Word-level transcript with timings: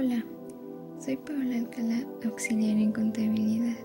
Hola, 0.00 0.24
soy 1.00 1.16
Paola 1.16 1.56
Alcalá, 1.56 2.06
auxiliar 2.24 2.78
en 2.78 2.92
contabilidad. 2.92 3.76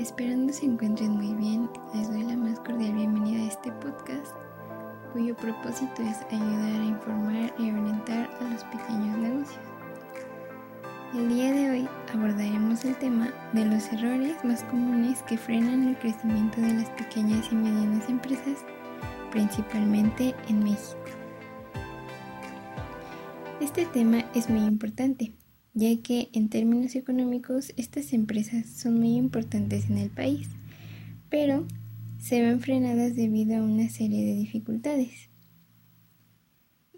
Esperando 0.00 0.52
se 0.52 0.66
encuentren 0.66 1.12
muy 1.12 1.32
bien, 1.34 1.70
les 1.94 2.08
doy 2.10 2.24
la 2.24 2.36
más 2.36 2.58
cordial 2.58 2.92
bienvenida 2.94 3.40
a 3.40 3.46
este 3.46 3.70
podcast, 3.70 4.34
cuyo 5.12 5.36
propósito 5.36 6.02
es 6.02 6.16
ayudar 6.32 6.80
a 6.80 6.84
informar 6.86 7.54
y 7.56 7.70
orientar 7.70 8.28
a 8.40 8.50
los 8.52 8.64
pequeños 8.64 9.16
negocios. 9.16 9.60
El 11.14 11.28
día 11.28 11.52
de 11.52 11.70
hoy 11.70 11.88
abordaremos 12.12 12.84
el 12.84 12.96
tema 12.96 13.32
de 13.52 13.64
los 13.64 13.92
errores 13.92 14.44
más 14.44 14.64
comunes 14.64 15.22
que 15.22 15.38
frenan 15.38 15.86
el 15.86 15.96
crecimiento 15.98 16.60
de 16.60 16.74
las 16.74 16.90
pequeñas 16.90 17.46
y 17.52 17.54
medianas 17.54 18.08
empresas, 18.08 18.58
principalmente 19.30 20.34
en 20.48 20.64
México. 20.64 20.98
Este 23.60 23.86
tema 23.86 24.24
es 24.34 24.50
muy 24.50 24.64
importante, 24.64 25.32
ya 25.74 26.00
que 26.02 26.28
en 26.32 26.48
términos 26.48 26.94
económicos 26.94 27.72
estas 27.76 28.12
empresas 28.12 28.66
son 28.66 28.98
muy 28.98 29.16
importantes 29.16 29.90
en 29.90 29.98
el 29.98 30.10
país, 30.10 30.48
pero 31.28 31.66
se 32.18 32.40
ven 32.40 32.60
frenadas 32.60 33.16
debido 33.16 33.56
a 33.56 33.62
una 33.62 33.88
serie 33.88 34.24
de 34.24 34.34
dificultades 34.36 35.28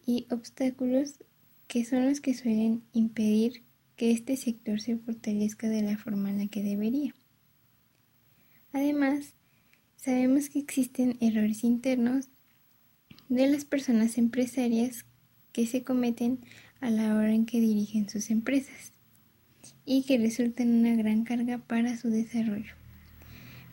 y 0.06 0.27
obstáculos 0.30 1.24
que 1.66 1.84
son 1.84 2.06
los 2.06 2.20
que 2.20 2.34
suelen 2.34 2.83
impedir 2.92 3.64
que 3.97 4.12
este 4.12 4.36
sector 4.36 4.80
se 4.80 4.97
fortalezca 4.97 5.69
de 5.69 5.83
la 5.83 5.98
forma 5.98 6.30
en 6.30 6.38
la 6.38 6.47
que 6.47 6.62
debería. 6.62 7.14
Además, 8.72 9.34
sabemos 9.97 10.50
que 10.50 10.58
existen 10.58 11.16
errores 11.20 11.64
internos 11.64 12.28
de 13.28 13.48
las 13.48 13.64
personas 13.64 14.19
empresarias 14.19 15.06
que 15.52 15.66
se 15.66 15.83
cometen 15.83 16.41
a 16.80 16.90
la 16.90 17.14
hora 17.14 17.32
en 17.32 17.46
que 17.46 17.60
dirigen 17.60 18.08
sus 18.08 18.30
empresas 18.30 18.92
y 19.84 20.02
que 20.02 20.18
resultan 20.18 20.68
una 20.70 20.94
gran 20.94 21.24
carga 21.24 21.58
para 21.58 21.96
su 21.96 22.10
desarrollo. 22.10 22.72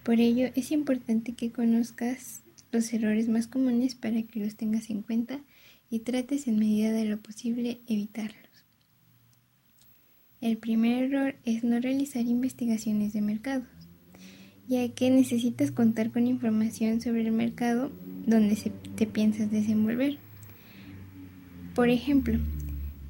Por 0.04 0.20
ello 0.20 0.50
es 0.56 0.72
importante 0.72 1.34
que 1.34 1.52
conozcas 1.52 2.42
los 2.72 2.92
errores 2.94 3.30
más 3.30 3.48
comunes 3.48 3.96
para 3.96 4.22
que 4.24 4.40
los 4.40 4.56
tengas 4.56 4.90
en 4.90 5.02
cuenta 5.02 5.40
y 5.90 6.00
trates 6.00 6.48
en 6.48 6.60
medida 6.60 6.92
de 6.92 7.06
lo 7.06 7.20
posible 7.20 7.80
evitarlos. 7.88 8.44
El 10.42 10.58
primer 10.58 11.04
error 11.04 11.36
es 11.46 11.64
no 11.64 11.80
realizar 11.80 12.26
investigaciones 12.26 13.14
de 13.14 13.22
mercado, 13.22 13.64
ya 14.68 14.90
que 14.90 15.10
necesitas 15.10 15.72
contar 15.72 16.12
con 16.12 16.28
información 16.28 17.00
sobre 17.00 17.22
el 17.22 17.32
mercado 17.32 17.92
donde 18.26 18.58
te 18.96 19.06
piensas 19.08 19.52
desenvolver. 19.52 20.18
Por 21.76 21.90
ejemplo, 21.90 22.40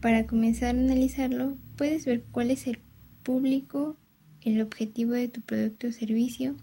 para 0.03 0.27
comenzar 0.27 0.75
a 0.75 0.79
analizarlo, 0.81 1.57
puedes 1.77 2.05
ver 2.05 2.25
cuál 2.29 2.51
es 2.51 2.67
el 2.67 2.79
público, 3.23 3.95
el 4.41 4.61
objetivo 4.61 5.13
de 5.13 5.29
tu 5.29 5.39
producto 5.39 5.87
o 5.87 5.91
servicio, 5.93 6.57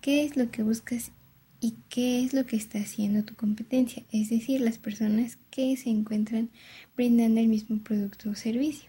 qué 0.00 0.24
es 0.24 0.38
lo 0.38 0.50
que 0.50 0.62
buscas 0.62 1.12
y 1.60 1.74
qué 1.90 2.24
es 2.24 2.32
lo 2.32 2.46
que 2.46 2.56
está 2.56 2.78
haciendo 2.78 3.22
tu 3.22 3.34
competencia, 3.34 4.02
es 4.12 4.30
decir, 4.30 4.62
las 4.62 4.78
personas 4.78 5.36
que 5.50 5.76
se 5.76 5.90
encuentran 5.90 6.48
brindando 6.96 7.40
el 7.40 7.48
mismo 7.48 7.82
producto 7.82 8.30
o 8.30 8.34
servicio. 8.34 8.88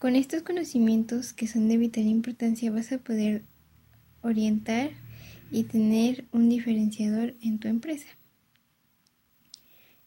Con 0.00 0.16
estos 0.16 0.42
conocimientos 0.42 1.34
que 1.34 1.46
son 1.46 1.68
de 1.68 1.76
vital 1.76 2.08
importancia 2.08 2.72
vas 2.72 2.90
a 2.90 2.98
poder 2.98 3.44
orientar 4.22 4.90
y 5.52 5.62
tener 5.62 6.24
un 6.32 6.48
diferenciador 6.48 7.36
en 7.40 7.60
tu 7.60 7.68
empresa. 7.68 8.08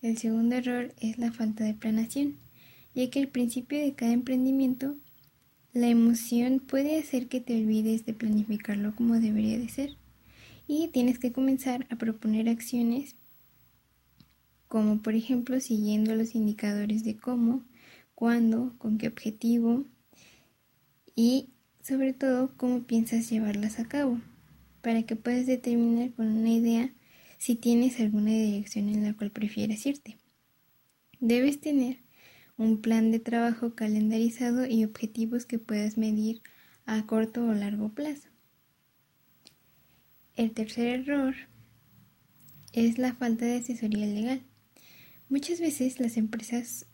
El 0.07 0.17
segundo 0.17 0.55
error 0.55 0.93
es 1.01 1.17
la 1.17 1.33
falta 1.33 1.65
de 1.65 1.73
planación, 1.73 2.37
ya 2.95 3.09
que 3.09 3.19
al 3.19 3.27
principio 3.27 3.77
de 3.77 3.93
cada 3.93 4.13
emprendimiento 4.13 4.95
la 5.73 5.89
emoción 5.89 6.61
puede 6.61 6.97
hacer 6.97 7.27
que 7.27 7.41
te 7.41 7.61
olvides 7.61 8.05
de 8.05 8.13
planificarlo 8.13 8.95
como 8.95 9.19
debería 9.19 9.59
de 9.59 9.67
ser. 9.67 9.97
Y 10.65 10.87
tienes 10.93 11.19
que 11.19 11.33
comenzar 11.33 11.87
a 11.89 11.97
proponer 11.97 12.47
acciones 12.47 13.17
como 14.69 15.01
por 15.01 15.13
ejemplo 15.13 15.59
siguiendo 15.59 16.15
los 16.15 16.35
indicadores 16.35 17.03
de 17.03 17.17
cómo, 17.17 17.65
cuándo, 18.15 18.75
con 18.77 18.97
qué 18.97 19.09
objetivo 19.09 19.83
y 21.15 21.49
sobre 21.83 22.13
todo 22.13 22.55
cómo 22.55 22.83
piensas 22.83 23.29
llevarlas 23.29 23.77
a 23.77 23.89
cabo 23.89 24.21
para 24.81 25.03
que 25.03 25.17
puedas 25.17 25.47
determinar 25.47 26.13
con 26.13 26.27
una 26.27 26.49
idea 26.49 26.93
si 27.37 27.55
tienes 27.55 27.99
alguna 27.99 28.31
dirección 28.31 28.89
en 28.89 29.03
la 29.03 29.13
cual 29.13 29.31
prefieres 29.31 29.85
irte. 29.85 30.17
Debes 31.19 31.61
tener 31.61 31.97
un 32.57 32.81
plan 32.81 33.11
de 33.11 33.19
trabajo 33.19 33.75
calendarizado 33.75 34.65
y 34.65 34.83
objetivos 34.83 35.45
que 35.45 35.59
puedas 35.59 35.97
medir 35.97 36.41
a 36.85 37.05
corto 37.05 37.45
o 37.45 37.53
largo 37.53 37.89
plazo. 37.89 38.29
El 40.35 40.51
tercer 40.51 40.87
error 40.87 41.35
es 42.73 42.97
la 42.97 43.13
falta 43.13 43.45
de 43.45 43.57
asesoría 43.57 44.05
legal. 44.05 44.41
Muchas 45.29 45.59
veces 45.59 45.99
las 45.99 46.17
empresas, 46.17 46.85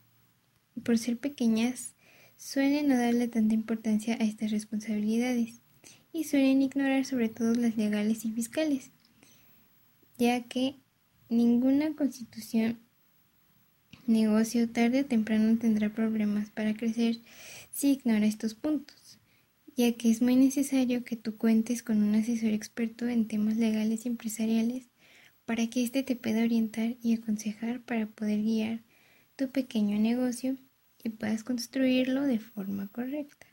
por 0.83 0.97
ser 0.97 1.17
pequeñas, 1.17 1.95
suelen 2.35 2.87
no 2.87 2.97
darle 2.97 3.27
tanta 3.27 3.53
importancia 3.53 4.15
a 4.15 4.23
estas 4.23 4.51
responsabilidades 4.51 5.61
y 6.11 6.25
suelen 6.25 6.61
ignorar 6.61 7.05
sobre 7.05 7.29
todo 7.29 7.53
las 7.53 7.77
legales 7.77 8.25
y 8.25 8.31
fiscales 8.31 8.91
ya 10.17 10.43
que 10.43 10.75
ninguna 11.29 11.95
constitución 11.95 12.79
negocio 14.05 14.69
tarde 14.69 15.01
o 15.01 15.05
temprano 15.05 15.57
tendrá 15.57 15.89
problemas 15.89 16.49
para 16.49 16.73
crecer 16.73 17.19
si 17.71 17.93
ignora 17.93 18.25
estos 18.25 18.53
puntos, 18.53 19.17
ya 19.75 19.93
que 19.93 20.11
es 20.11 20.21
muy 20.21 20.35
necesario 20.35 21.03
que 21.03 21.15
tú 21.15 21.37
cuentes 21.37 21.83
con 21.83 22.03
un 22.03 22.15
asesor 22.15 22.51
experto 22.51 23.07
en 23.07 23.27
temas 23.27 23.57
legales 23.57 24.05
y 24.05 24.09
empresariales 24.09 24.87
para 25.45 25.67
que 25.67 25.83
éste 25.83 26.03
te 26.03 26.15
pueda 26.15 26.43
orientar 26.43 26.95
y 27.01 27.13
aconsejar 27.13 27.81
para 27.81 28.07
poder 28.07 28.41
guiar 28.41 28.81
tu 29.35 29.49
pequeño 29.49 29.99
negocio 29.99 30.57
y 31.03 31.09
puedas 31.09 31.43
construirlo 31.43 32.23
de 32.23 32.39
forma 32.39 32.87
correcta. 32.87 33.47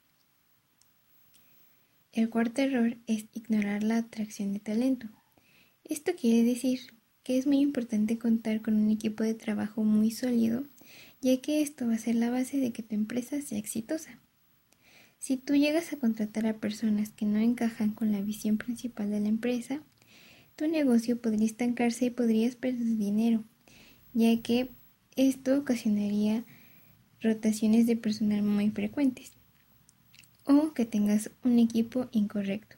El 2.12 2.28
cuarto 2.28 2.62
error 2.62 2.96
es 3.06 3.26
ignorar 3.34 3.82
la 3.82 3.98
atracción 3.98 4.52
de 4.52 4.60
talento. 4.60 5.08
Esto 5.90 6.12
quiere 6.14 6.44
decir 6.44 6.78
que 7.24 7.36
es 7.36 7.48
muy 7.48 7.58
importante 7.58 8.16
contar 8.16 8.62
con 8.62 8.76
un 8.76 8.90
equipo 8.90 9.24
de 9.24 9.34
trabajo 9.34 9.82
muy 9.82 10.12
sólido, 10.12 10.62
ya 11.20 11.40
que 11.40 11.62
esto 11.62 11.88
va 11.88 11.94
a 11.94 11.98
ser 11.98 12.14
la 12.14 12.30
base 12.30 12.58
de 12.58 12.70
que 12.70 12.84
tu 12.84 12.94
empresa 12.94 13.42
sea 13.42 13.58
exitosa. 13.58 14.20
Si 15.18 15.36
tú 15.36 15.56
llegas 15.56 15.92
a 15.92 15.96
contratar 15.98 16.46
a 16.46 16.58
personas 16.58 17.10
que 17.10 17.26
no 17.26 17.40
encajan 17.40 17.90
con 17.90 18.12
la 18.12 18.20
visión 18.20 18.56
principal 18.56 19.10
de 19.10 19.18
la 19.18 19.28
empresa, 19.30 19.82
tu 20.54 20.68
negocio 20.68 21.20
podría 21.20 21.46
estancarse 21.46 22.04
y 22.04 22.10
podrías 22.10 22.54
perder 22.54 22.96
dinero, 22.96 23.42
ya 24.14 24.40
que 24.42 24.68
esto 25.16 25.58
ocasionaría 25.58 26.44
rotaciones 27.20 27.88
de 27.88 27.96
personal 27.96 28.44
muy 28.44 28.70
frecuentes 28.70 29.32
o 30.44 30.72
que 30.72 30.84
tengas 30.84 31.32
un 31.42 31.58
equipo 31.58 32.08
incorrecto. 32.12 32.76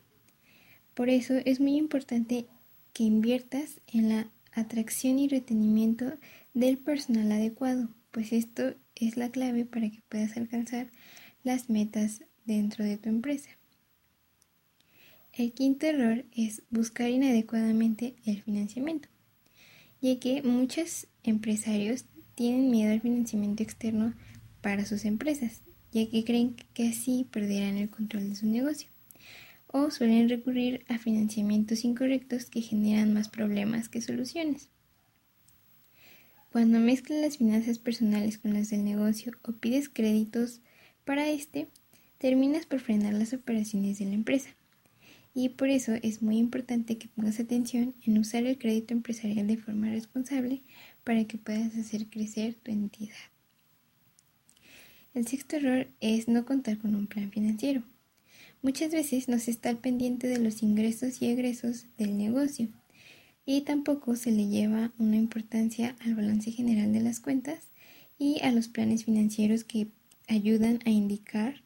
Por 0.94 1.10
eso 1.10 1.34
es 1.44 1.60
muy 1.60 1.76
importante 1.76 2.46
que 2.92 3.04
inviertas 3.04 3.80
en 3.86 4.08
la 4.08 4.30
atracción 4.52 5.18
y 5.18 5.28
retenimiento 5.28 6.12
del 6.54 6.78
personal 6.78 7.32
adecuado, 7.32 7.88
pues 8.10 8.32
esto 8.32 8.74
es 8.94 9.16
la 9.16 9.30
clave 9.30 9.64
para 9.64 9.90
que 9.90 10.02
puedas 10.08 10.36
alcanzar 10.36 10.90
las 11.42 11.70
metas 11.70 12.22
dentro 12.44 12.84
de 12.84 12.98
tu 12.98 13.08
empresa. 13.08 13.50
El 15.32 15.52
quinto 15.52 15.86
error 15.86 16.26
es 16.32 16.62
buscar 16.68 17.08
inadecuadamente 17.08 18.14
el 18.26 18.42
financiamiento, 18.42 19.08
ya 20.02 20.18
que 20.20 20.42
muchos 20.42 21.06
empresarios 21.22 22.04
tienen 22.34 22.70
miedo 22.70 22.92
al 22.92 23.00
financiamiento 23.00 23.62
externo 23.62 24.14
para 24.60 24.84
sus 24.84 25.06
empresas, 25.06 25.62
ya 25.90 26.08
que 26.08 26.24
creen 26.24 26.56
que 26.74 26.88
así 26.88 27.26
perderán 27.30 27.78
el 27.78 27.88
control 27.88 28.28
de 28.28 28.36
su 28.36 28.46
negocio 28.46 28.88
o 29.72 29.90
suelen 29.90 30.28
recurrir 30.28 30.84
a 30.88 30.98
financiamientos 30.98 31.84
incorrectos 31.84 32.44
que 32.44 32.60
generan 32.60 33.12
más 33.12 33.28
problemas 33.28 33.88
que 33.88 34.00
soluciones. 34.00 34.68
Cuando 36.52 36.78
mezclas 36.78 37.20
las 37.20 37.38
finanzas 37.38 37.78
personales 37.78 38.36
con 38.36 38.52
las 38.52 38.68
del 38.68 38.84
negocio 38.84 39.32
o 39.42 39.52
pides 39.52 39.88
créditos 39.88 40.60
para 41.04 41.28
este, 41.28 41.68
terminas 42.18 42.66
por 42.66 42.80
frenar 42.80 43.14
las 43.14 43.32
operaciones 43.32 43.98
de 43.98 44.04
la 44.04 44.12
empresa. 44.12 44.50
Y 45.34 45.48
por 45.48 45.70
eso 45.70 45.94
es 46.02 46.20
muy 46.20 46.36
importante 46.36 46.98
que 46.98 47.08
pongas 47.08 47.40
atención 47.40 47.94
en 48.06 48.18
usar 48.18 48.44
el 48.44 48.58
crédito 48.58 48.92
empresarial 48.92 49.46
de 49.46 49.56
forma 49.56 49.88
responsable 49.88 50.60
para 51.04 51.24
que 51.24 51.38
puedas 51.38 51.74
hacer 51.74 52.06
crecer 52.08 52.54
tu 52.54 52.70
entidad. 52.70 53.16
El 55.14 55.26
sexto 55.26 55.56
error 55.56 55.88
es 56.00 56.28
no 56.28 56.44
contar 56.44 56.78
con 56.78 56.94
un 56.94 57.06
plan 57.06 57.30
financiero. 57.30 57.82
Muchas 58.62 58.92
veces 58.92 59.28
no 59.28 59.40
se 59.40 59.50
está 59.50 59.70
al 59.70 59.78
pendiente 59.78 60.28
de 60.28 60.38
los 60.38 60.62
ingresos 60.62 61.20
y 61.20 61.26
egresos 61.26 61.86
del 61.98 62.16
negocio 62.16 62.68
y 63.44 63.62
tampoco 63.62 64.14
se 64.14 64.30
le 64.30 64.46
lleva 64.46 64.92
una 64.98 65.16
importancia 65.16 65.96
al 65.98 66.14
balance 66.14 66.52
general 66.52 66.92
de 66.92 67.00
las 67.00 67.18
cuentas 67.18 67.72
y 68.20 68.40
a 68.40 68.52
los 68.52 68.68
planes 68.68 69.04
financieros 69.04 69.64
que 69.64 69.88
ayudan 70.28 70.78
a 70.84 70.90
indicar 70.90 71.62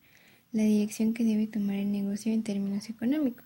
la 0.53 0.63
dirección 0.63 1.13
que 1.13 1.23
debe 1.23 1.47
tomar 1.47 1.77
el 1.77 1.93
negocio 1.93 2.33
en 2.33 2.43
términos 2.43 2.89
económicos. 2.89 3.45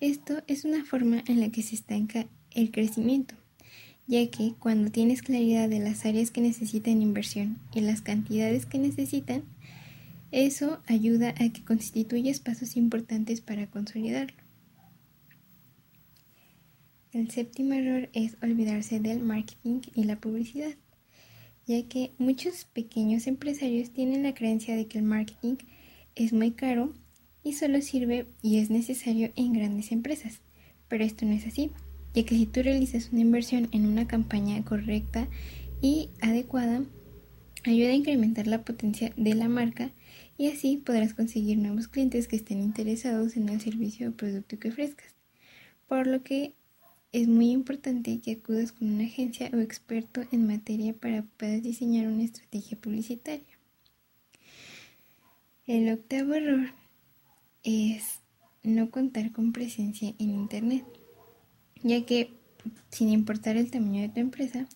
Esto 0.00 0.42
es 0.46 0.66
una 0.66 0.84
forma 0.84 1.24
en 1.26 1.40
la 1.40 1.48
que 1.48 1.62
se 1.62 1.74
estanca 1.74 2.26
el 2.50 2.70
crecimiento, 2.70 3.36
ya 4.06 4.26
que 4.28 4.52
cuando 4.58 4.90
tienes 4.90 5.22
claridad 5.22 5.70
de 5.70 5.78
las 5.78 6.04
áreas 6.04 6.30
que 6.30 6.42
necesitan 6.42 7.00
inversión 7.00 7.58
y 7.74 7.80
las 7.80 8.02
cantidades 8.02 8.66
que 8.66 8.78
necesitan, 8.78 9.44
eso 10.34 10.80
ayuda 10.86 11.30
a 11.38 11.48
que 11.50 11.64
constituyas 11.64 12.40
pasos 12.40 12.76
importantes 12.76 13.40
para 13.40 13.68
consolidarlo. 13.68 14.36
El 17.12 17.30
séptimo 17.30 17.74
error 17.74 18.08
es 18.12 18.36
olvidarse 18.42 18.98
del 18.98 19.20
marketing 19.20 19.82
y 19.94 20.02
la 20.02 20.16
publicidad, 20.16 20.74
ya 21.68 21.86
que 21.86 22.10
muchos 22.18 22.64
pequeños 22.64 23.28
empresarios 23.28 23.92
tienen 23.92 24.24
la 24.24 24.34
creencia 24.34 24.74
de 24.74 24.88
que 24.88 24.98
el 24.98 25.04
marketing 25.04 25.54
es 26.16 26.32
muy 26.32 26.50
caro 26.50 26.92
y 27.44 27.52
solo 27.52 27.80
sirve 27.80 28.26
y 28.42 28.58
es 28.58 28.70
necesario 28.70 29.30
en 29.36 29.52
grandes 29.52 29.92
empresas, 29.92 30.40
pero 30.88 31.04
esto 31.04 31.24
no 31.26 31.32
es 31.32 31.46
así, 31.46 31.70
ya 32.12 32.24
que 32.24 32.34
si 32.34 32.46
tú 32.46 32.60
realizas 32.60 33.12
una 33.12 33.20
inversión 33.20 33.68
en 33.70 33.86
una 33.86 34.08
campaña 34.08 34.64
correcta 34.64 35.28
y 35.80 36.08
adecuada, 36.20 36.82
ayuda 37.62 37.90
a 37.90 37.94
incrementar 37.94 38.48
la 38.48 38.64
potencia 38.64 39.12
de 39.16 39.34
la 39.34 39.48
marca 39.48 39.92
y 40.36 40.48
así 40.48 40.76
podrás 40.76 41.14
conseguir 41.14 41.58
nuevos 41.58 41.88
clientes 41.88 42.28
que 42.28 42.36
estén 42.36 42.60
interesados 42.60 43.36
en 43.36 43.48
el 43.48 43.60
servicio 43.60 44.08
o 44.08 44.12
producto 44.12 44.58
que 44.58 44.68
ofrezcas. 44.68 45.14
Por 45.86 46.06
lo 46.06 46.22
que 46.22 46.54
es 47.12 47.28
muy 47.28 47.50
importante 47.52 48.20
que 48.20 48.32
acudas 48.32 48.72
con 48.72 48.92
una 48.92 49.04
agencia 49.04 49.48
o 49.52 49.58
experto 49.58 50.22
en 50.32 50.46
materia 50.46 50.92
para 50.94 51.22
que 51.22 51.28
puedas 51.36 51.62
diseñar 51.62 52.08
una 52.08 52.24
estrategia 52.24 52.76
publicitaria. 52.76 53.58
El 55.66 55.92
octavo 55.92 56.34
error 56.34 56.70
es 57.62 58.20
no 58.64 58.90
contar 58.90 59.30
con 59.30 59.52
presencia 59.52 60.14
en 60.18 60.30
Internet, 60.30 60.84
ya 61.82 62.04
que 62.04 62.30
sin 62.90 63.10
importar 63.10 63.56
el 63.56 63.70
tamaño 63.70 64.02
de 64.02 64.08
tu 64.08 64.20
empresa, 64.20 64.66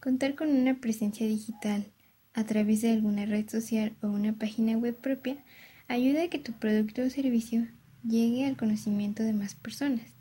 contar 0.00 0.34
con 0.34 0.48
una 0.48 0.80
presencia 0.80 1.26
digital 1.26 1.90
a 2.34 2.44
través 2.44 2.82
de 2.82 2.92
alguna 2.92 3.26
red 3.26 3.48
social 3.48 3.96
o 4.02 4.08
una 4.08 4.32
página 4.32 4.76
web 4.76 4.96
propia 4.96 5.36
ayuda 5.88 6.24
a 6.24 6.28
que 6.28 6.38
tu 6.38 6.52
producto 6.52 7.02
o 7.02 7.10
servicio 7.10 7.66
llegue 8.02 8.46
al 8.46 8.56
conocimiento 8.56 9.22
de 9.22 9.32
más 9.32 9.54
personas 9.54 10.14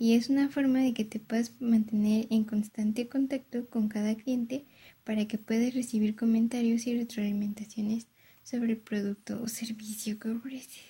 y 0.00 0.14
es 0.14 0.30
una 0.30 0.48
forma 0.48 0.78
de 0.78 0.94
que 0.94 1.04
te 1.04 1.20
puedas 1.20 1.52
mantener 1.60 2.26
en 2.30 2.44
constante 2.44 3.06
contacto 3.06 3.68
con 3.68 3.88
cada 3.88 4.14
cliente 4.14 4.64
para 5.04 5.28
que 5.28 5.36
puedas 5.36 5.74
recibir 5.74 6.16
comentarios 6.16 6.86
y 6.86 6.96
retroalimentaciones 6.96 8.06
sobre 8.42 8.72
el 8.72 8.78
producto 8.78 9.42
o 9.42 9.46
servicio 9.46 10.18
que 10.18 10.30
ofreces. 10.30 10.80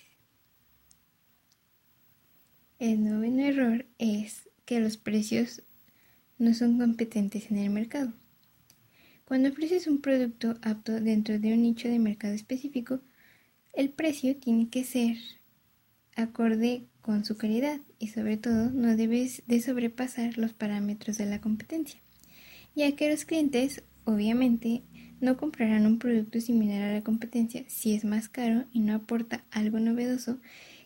El 2.79 3.03
noveno 3.03 3.43
error 3.43 3.85
es 3.99 4.47
que 4.63 4.79
los 4.79 4.95
precios 4.95 5.61
no 6.39 6.53
son 6.53 6.77
competentes 6.77 7.51
en 7.51 7.57
el 7.57 7.69
mercado. 7.69 8.13
Cuando 9.31 9.47
ofreces 9.47 9.87
un 9.87 10.01
producto 10.01 10.55
apto 10.61 10.99
dentro 10.99 11.39
de 11.39 11.53
un 11.53 11.61
nicho 11.61 11.87
de 11.87 11.99
mercado 11.99 12.33
específico, 12.33 12.99
el 13.71 13.89
precio 13.89 14.35
tiene 14.35 14.67
que 14.67 14.83
ser 14.83 15.15
acorde 16.17 16.83
con 16.99 17.23
su 17.23 17.37
calidad 17.37 17.79
y 17.97 18.09
sobre 18.09 18.35
todo 18.35 18.71
no 18.71 18.97
debes 18.97 19.43
de 19.47 19.61
sobrepasar 19.61 20.37
los 20.37 20.51
parámetros 20.51 21.17
de 21.17 21.27
la 21.27 21.39
competencia, 21.39 22.01
ya 22.75 22.93
que 22.97 23.09
los 23.09 23.23
clientes 23.23 23.83
obviamente 24.03 24.81
no 25.21 25.37
comprarán 25.37 25.85
un 25.85 25.97
producto 25.97 26.41
similar 26.41 26.81
a 26.81 26.93
la 26.93 27.01
competencia 27.01 27.63
si 27.69 27.93
es 27.93 28.03
más 28.03 28.27
caro 28.27 28.65
y 28.73 28.81
no 28.81 28.93
aporta 28.95 29.45
algo 29.49 29.79
novedoso 29.79 30.41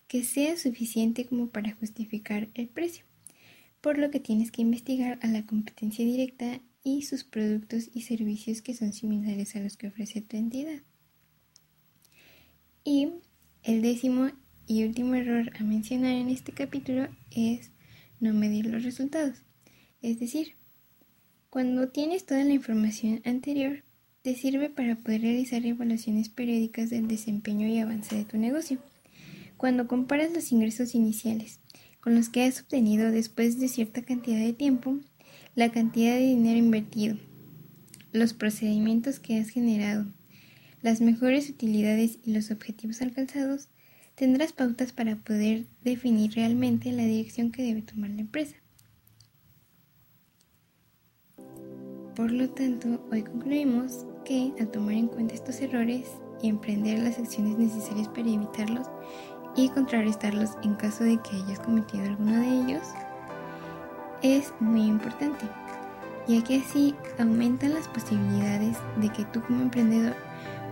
que 0.07 0.23
sea 0.23 0.55
suficiente 0.55 1.25
como 1.25 1.49
para 1.49 1.73
justificar 1.73 2.49
el 2.53 2.67
precio, 2.67 3.05
por 3.81 3.97
lo 3.97 4.11
que 4.11 4.19
tienes 4.19 4.51
que 4.51 4.61
investigar 4.61 5.17
a 5.23 5.27
la 5.29 5.47
competencia 5.47 6.05
directa 6.05 6.61
y 6.85 7.01
sus 7.01 7.23
productos 7.23 7.89
y 7.93 8.03
servicios 8.03 8.61
que 8.61 8.75
son 8.75 8.93
similares 8.93 9.55
a 9.55 9.59
los 9.59 9.75
que 9.75 9.87
ofrece 9.87 10.21
tu 10.21 10.37
entidad. 10.37 10.83
Y 12.83 13.09
el 13.63 13.81
décimo 13.81 14.29
y 14.67 14.83
último 14.85 15.15
error 15.15 15.51
a 15.59 15.63
mencionar 15.63 16.13
en 16.13 16.29
este 16.29 16.51
capítulo 16.51 17.07
es 17.31 17.71
no 18.19 18.33
medir 18.33 18.67
los 18.67 18.83
resultados. 18.83 19.39
Es 20.03 20.19
decir, 20.19 20.53
cuando 21.49 21.89
tienes 21.89 22.27
toda 22.27 22.43
la 22.43 22.53
información 22.53 23.21
anterior, 23.25 23.83
te 24.21 24.35
sirve 24.35 24.69
para 24.69 24.95
poder 24.95 25.21
realizar 25.21 25.65
evaluaciones 25.65 26.29
periódicas 26.29 26.91
del 26.91 27.07
desempeño 27.07 27.67
y 27.67 27.79
avance 27.79 28.15
de 28.15 28.25
tu 28.25 28.37
negocio. 28.37 28.77
Cuando 29.57 29.87
comparas 29.87 30.31
los 30.31 30.51
ingresos 30.51 30.93
iniciales 30.93 31.59
con 31.99 32.13
los 32.13 32.29
que 32.29 32.43
has 32.43 32.61
obtenido 32.61 33.09
después 33.09 33.59
de 33.59 33.69
cierta 33.69 34.03
cantidad 34.03 34.39
de 34.39 34.53
tiempo, 34.53 34.99
la 35.55 35.71
cantidad 35.71 36.15
de 36.15 36.21
dinero 36.21 36.59
invertido, 36.59 37.17
los 38.11 38.33
procedimientos 38.33 39.19
que 39.19 39.39
has 39.39 39.49
generado, 39.49 40.05
las 40.81 40.99
mejores 40.99 41.49
utilidades 41.49 42.19
y 42.25 42.33
los 42.33 42.51
objetivos 42.51 43.01
alcanzados, 43.01 43.69
tendrás 44.15 44.51
pautas 44.51 44.91
para 44.91 45.15
poder 45.15 45.65
definir 45.81 46.33
realmente 46.33 46.91
la 46.91 47.03
dirección 47.03 47.51
que 47.51 47.63
debe 47.63 47.81
tomar 47.81 48.09
la 48.09 48.21
empresa. 48.21 48.57
Por 52.15 52.31
lo 52.31 52.49
tanto, 52.49 53.05
hoy 53.11 53.23
concluimos 53.23 54.05
que 54.25 54.51
al 54.59 54.69
tomar 54.71 54.95
en 54.95 55.07
cuenta 55.07 55.35
estos 55.35 55.61
errores 55.61 56.07
y 56.41 56.49
emprender 56.49 56.99
las 56.99 57.17
acciones 57.17 57.57
necesarias 57.57 58.09
para 58.09 58.29
evitarlos 58.29 58.87
y 59.55 59.69
contrarrestarlos 59.69 60.51
en 60.63 60.75
caso 60.75 61.05
de 61.05 61.17
que 61.21 61.35
hayas 61.37 61.59
cometido 61.59 62.03
alguno 62.03 62.39
de 62.39 62.47
ellos, 62.61 62.83
es 64.21 64.53
muy 64.59 64.83
importante, 64.83 65.45
ya 66.27 66.43
que 66.43 66.57
así 66.57 66.95
aumentan 67.19 67.73
las 67.73 67.87
posibilidades 67.87 68.77
de 68.97 69.09
que 69.09 69.25
tú 69.25 69.41
como 69.41 69.63
emprendedor 69.63 70.15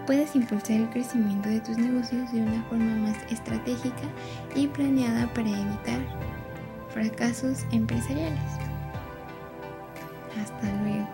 puedas 0.06 0.36
impulsar 0.36 0.78
el 0.78 0.90
crecimiento 0.90 1.50
de 1.50 1.62
tus 1.62 1.78
negocios 1.78 2.32
de 2.32 2.42
una 2.42 2.64
forma 2.64 2.96
más 2.96 3.18
estratégica 3.32 4.04
y 4.56 4.68
planeada 4.68 5.32
para 5.34 5.50
evitar 5.50 6.00
fracasos 6.94 7.66
empresariales. 7.72 8.40
Hasta 10.42 10.72
luego. 10.82 11.08